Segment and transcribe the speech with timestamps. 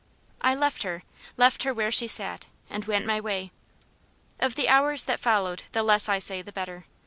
[0.41, 1.03] I left her
[1.37, 3.51] left her where she sat, and went my way.
[4.39, 6.85] Of the hours that followed the less I say the better.